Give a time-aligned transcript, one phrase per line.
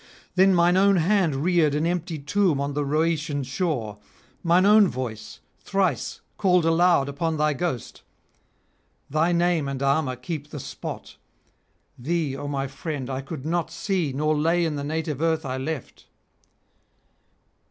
[0.33, 3.99] Then mine own hand reared an empty tomb on the Rhoetean shore,
[4.41, 8.01] mine own voice thrice called aloud upon thy ghost.
[9.11, 11.17] Thy name and armour keep the spot;
[11.99, 15.57] thee, O my friend, I could not see nor lay in the native earth I
[15.57, 16.07] left.'